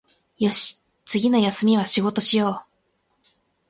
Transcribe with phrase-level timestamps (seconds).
[0.39, 2.65] よし、次の休みは仕事しよう